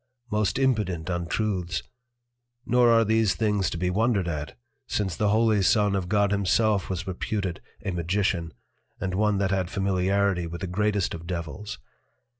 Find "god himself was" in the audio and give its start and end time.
6.09-7.05